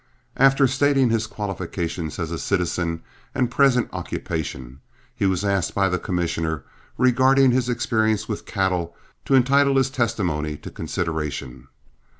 After 0.35 0.65
stating 0.65 1.11
his 1.11 1.27
qualifications 1.27 2.17
as 2.17 2.31
a 2.31 2.39
citizen 2.39 3.03
and 3.35 3.51
present 3.51 3.87
occupation, 3.93 4.79
he 5.13 5.27
was 5.27 5.45
asked 5.45 5.75
by 5.75 5.89
the 5.89 5.99
commissioner 5.99 6.63
regarding 6.97 7.51
his 7.51 7.69
experience 7.69 8.27
with 8.27 8.47
cattle 8.47 8.95
to 9.25 9.35
entitle 9.35 9.75
his 9.77 9.91
testimony 9.91 10.57
to 10.57 10.71
consideration. 10.71 11.67